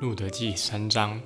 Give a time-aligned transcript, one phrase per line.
[0.00, 1.20] 路德记三章，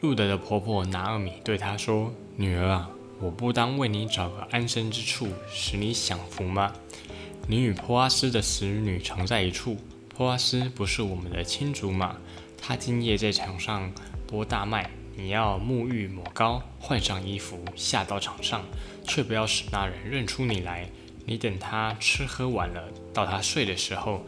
[0.00, 2.88] 路德的婆婆拿尔米对她说：“女儿啊，
[3.18, 6.72] 我不当为你找个安身之处，使你享福吗？
[7.48, 9.76] 你与波阿斯的死女常在一处，
[10.16, 12.16] 波阿斯不是我们的亲族吗？
[12.62, 13.92] 他今夜在场上
[14.28, 18.62] 播大麦，你要沐浴抹膏，换上衣服，下到场上，
[19.08, 20.88] 却不要使那人认出你来。
[21.26, 22.80] 你等他吃喝完了，
[23.12, 24.24] 到他睡的时候。”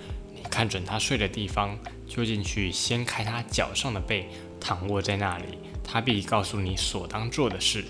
[0.51, 4.29] 看准他睡的地方，就进去掀开他脚上的被，
[4.61, 5.45] 躺卧在那里。
[5.85, 7.85] 他必告诉你所当做的事。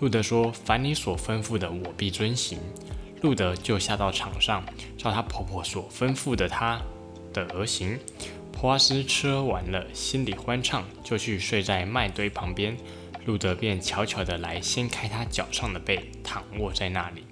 [0.00, 2.58] 路德说：“凡你所吩咐的，我必遵行。”
[3.22, 4.64] 路德就下到场上，
[4.98, 6.82] 照他婆婆所吩咐的他
[7.32, 7.98] 的而行。
[8.50, 12.76] 普阿斯吃完了，心里欢畅，就去睡在麦堆旁边。
[13.24, 17.24] 路德便悄悄地来掀开他脚上的被，躺卧在那里。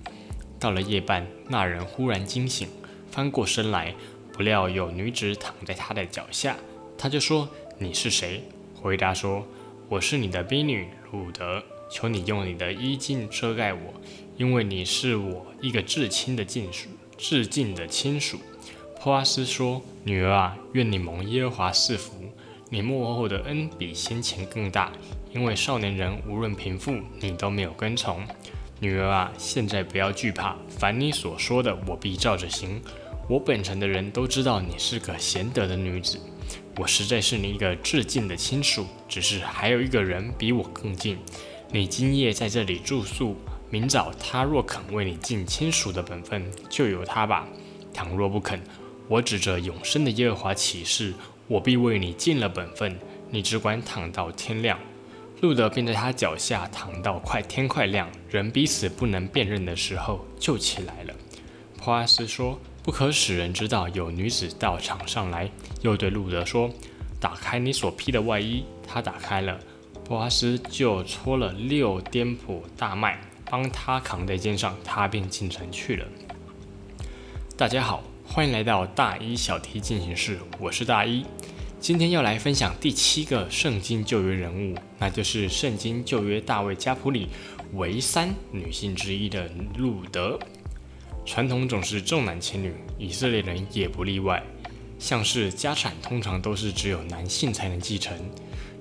[0.61, 2.69] 到了夜半，那人忽然惊醒，
[3.11, 3.95] 翻过身来。
[4.41, 6.57] 不料有女子躺在他的脚下，
[6.97, 8.43] 他就说：“你是谁？”
[8.75, 9.47] 回答说
[9.87, 13.93] ：“我是你的婢女鲁德，求你用你的衣襟遮盖我，
[14.39, 18.39] 因为你是我一个至亲的近属，至近的亲属。”
[18.99, 22.15] 珀阿斯说：“女儿啊，愿你蒙耶和华赐福，
[22.71, 24.91] 你幕后的恩比先前更大，
[25.35, 28.27] 因为少年人无论贫富，你都没有跟从。
[28.79, 32.81] 女儿啊，现在不要惧怕，凡你所说的，我必照着行。”
[33.31, 36.19] 我本城的人都知道你是个贤德的女子，
[36.77, 38.85] 我实在是你一个至敬的亲属。
[39.09, 41.17] 只是还有一个人比我更近，
[41.71, 43.37] 你今夜在这里住宿，
[43.71, 47.47] 明早他若肯为你尽亲属的本分，就由他吧；
[47.95, 48.61] 倘若不肯，
[49.07, 51.15] 我指着永生的耶和华起誓，
[51.47, 52.99] 我必为你尽了本分。
[53.31, 54.77] 你只管躺到天亮。
[55.41, 61.15] 路德便在他脚下躺到快天快亮，人彼此不能辨认的时候，就起来了。
[61.79, 62.59] 普阿斯说。
[62.83, 65.51] 不可使人知道有女子到场上来。
[65.83, 66.71] 又对路德说
[67.21, 69.59] ：“打开你所披的外衣。”他打开了，
[70.05, 76.07] 波阿斯就搓了六颠簸大麦，帮他扛在肩上，他便进城去了。
[77.57, 81.25] 大家好，欢迎来到大一小题进行式，我是大一。
[81.79, 87.29] 今天要来分享第七个圣经旧约人物，那就是圣经旧约大卫家谱里
[87.75, 89.49] 唯三女性之一的
[89.79, 90.39] 路德。
[91.25, 94.43] 传统总是重男轻女，以色列人也不例外。
[94.99, 98.15] 像是家产通常都是只有男性才能继承，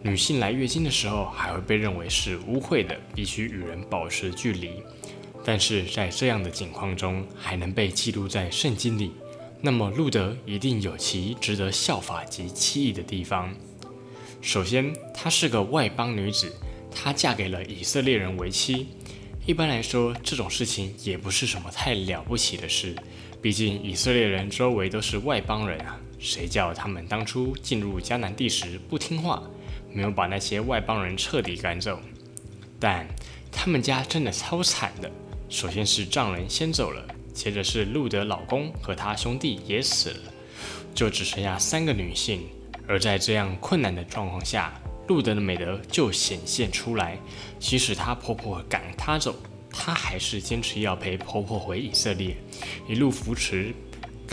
[0.01, 4.83] 女性来月经的时候还会被认为是污秽的，必须与人保持距离。
[5.45, 9.11] 但是在这样的境况中还能被记录在圣经里，
[9.61, 13.53] 那么路德一定有其值得效法及期异的地方。
[14.41, 16.53] 首先，她是个外邦女子，
[16.93, 18.87] 她嫁给了以色列人为妻。
[19.49, 22.95] 一般来说，这种事情也不是什么太了不起的事。
[23.41, 29.41] 毕竟以色列人周围都是外邦人啊，谁叫他们当初进入迦南地时不听话，
[29.91, 31.99] 没有把那些外邦人彻底赶走？
[32.79, 33.07] 但
[33.51, 35.09] 他们家真的超惨的。
[35.49, 40.31] 首先是丈人先走了，接着是路德老公和他兄弟也死了，
[40.93, 42.43] 就只剩下三个女性。
[42.87, 47.17] 而在这样困难的状况下，路德的美德就显现出来。
[47.59, 49.35] 即使她婆婆赶她走，
[49.71, 52.37] 她还是坚持要陪婆婆回以色列，
[52.87, 53.73] 一路扶持、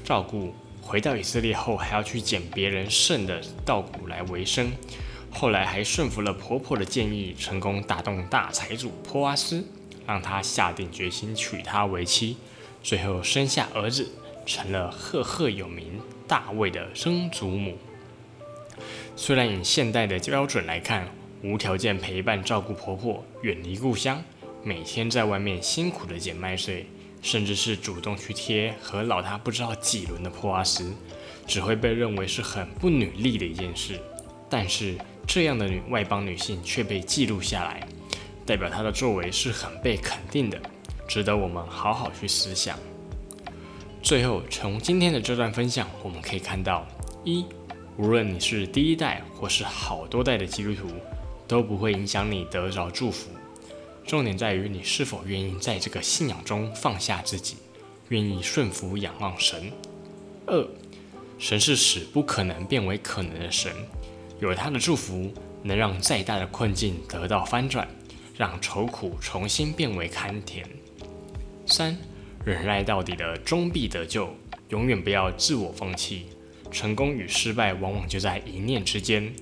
[0.05, 0.55] 照顾。
[0.83, 4.71] 回到以色列后，还要去捡别人剩的稻谷来维生。
[5.33, 9.65] 后来还顺服了婆婆的建议，成功打动大财主波阿斯，
[10.07, 12.37] 让他下定决心娶她为妻。
[12.83, 14.09] 最后生下儿子，
[14.45, 17.77] 成了赫赫有名大卫的曾祖母。
[19.19, 21.09] 虽然以现代的标准来看，
[21.43, 24.23] 无条件陪伴照顾婆婆，远离故乡，
[24.63, 26.87] 每天在外面辛苦的捡麦穗，
[27.23, 30.93] 甚至是主动去贴和老他不知道几轮的破阿斯，
[31.47, 33.99] 只会被认为是很不女力的一件事。
[34.51, 34.95] 但是
[35.27, 37.89] 这样的女外邦女性却被记录下来，
[38.45, 40.61] 代表她的作为是很被肯定的，
[41.09, 42.79] 值得我们好好去思想。
[44.03, 46.87] 最后，从今天的这段分享，我们可以看到
[47.25, 47.47] 一。
[47.99, 50.89] 无论你是第一代或是好多代的基督徒，
[51.49, 53.31] 都不会影响你得着祝福。
[54.07, 57.57] 重点在于你是否愿意在这个信仰中放下自己，
[58.11, 59.73] 愿意顺服仰望神。
[60.47, 60.69] 二，
[61.39, 63.73] 神是使不可能变为可能的神，
[64.41, 65.33] 有他的祝福
[65.63, 67.89] 能让再大的困境得到翻转，
[68.37, 70.69] 让愁苦重新变为甘甜。
[71.65, 71.97] 三，
[72.45, 74.29] 忍耐到底的终必得救，
[74.69, 76.27] 永远不要自我放弃。
[76.71, 79.33] 成功与失败往往就在一念之间，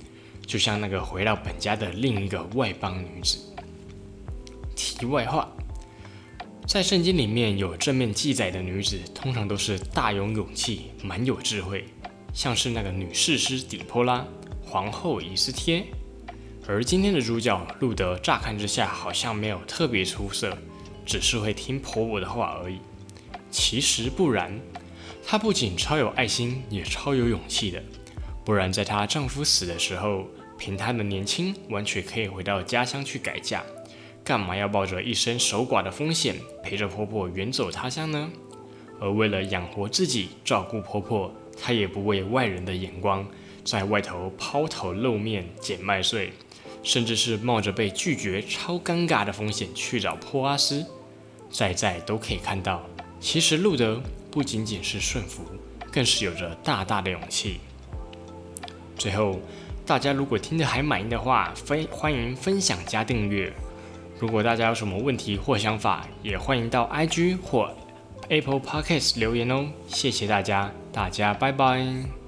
[0.47, 3.39] 就像那个回到本家的另一个外邦女子。
[4.75, 5.49] 题外话，
[6.67, 11.85] 在圣经里面有正面记载的女子，通常都是大有勇气、蛮有智慧，
[12.33, 14.27] 像是那个女士师底波拉，
[14.65, 15.85] 皇后以斯帖。
[16.67, 20.57] 而今天的主角路德，乍看之下好像没有特别出色，
[21.05, 22.79] 只是会听婆婆的话而已。
[23.51, 24.59] 其实不然，
[25.27, 27.83] 她不仅超有爱心，也超有勇气的。
[28.45, 30.27] 不然，在她丈夫死的时候，
[30.59, 33.65] 凭她的年轻，完全可以回到家乡去改嫁，
[34.23, 38.31] 干嘛要冒着一生守寡的风险，陪着婆婆远走他乡呢？
[39.01, 43.27] 而为了养活自己，照顾婆婆，她也不为外人的眼光，
[43.65, 46.33] 在外头抛头露面捡麦穗。
[46.83, 50.85] 甚至是冒着被拒绝、超尴尬的风险去找波阿斯，
[51.51, 52.85] 在在都可以看到，
[53.19, 54.03] 其实路德
[54.35, 55.45] 不仅仅是顺服，
[55.93, 57.61] 更是有着大大的勇气。
[58.99, 59.39] 最后，
[59.87, 63.53] 大家如果听得还满意的话，分欢迎分享加订阅。
[64.19, 67.73] 如果大家有什么问题或想法，也欢迎到 IG 或
[68.29, 69.69] Apple Podcast 留言哦。
[69.87, 72.24] 谢谢大家，大家拜拜。